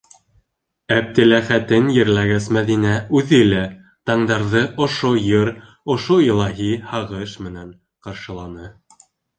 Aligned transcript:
Әптеләхәтен 0.93 1.91
ерләгәс, 1.97 2.47
Мәҙинә 2.57 2.95
үҙе 3.19 3.43
лә 3.51 3.61
тандарҙы 4.11 4.65
ошо 4.87 5.15
йыр, 5.29 5.55
ошо 5.99 6.21
илаһи 6.33 6.75
һағыш 6.95 7.39
менән 7.49 7.75
ҡаршыланы. 8.09 8.77